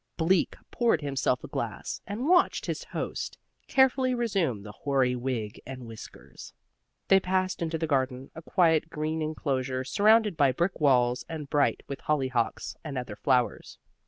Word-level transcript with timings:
Bleak 0.17 0.55
poured 0.71 1.01
himself 1.01 1.43
a 1.43 1.47
glass, 1.47 2.01
and 2.07 2.27
watched 2.27 2.65
his 2.65 2.85
host 2.85 3.37
carefully 3.67 4.15
resume 4.15 4.63
the 4.63 4.71
hoary 4.71 5.15
wig 5.15 5.61
and 5.63 5.85
whiskers. 5.85 6.55
They 7.07 7.19
passed 7.19 7.61
into 7.61 7.77
the 7.77 7.85
garden, 7.85 8.31
a 8.33 8.41
quiet 8.41 8.89
green 8.89 9.21
enclosure 9.21 9.83
surrounded 9.83 10.35
by 10.35 10.53
brick 10.53 10.79
walls 10.79 11.23
and 11.29 11.51
bright 11.51 11.83
with 11.87 11.99
hollyhocks 12.01 12.75
and 12.83 12.97
other 12.97 13.15
flowers. 13.15 13.77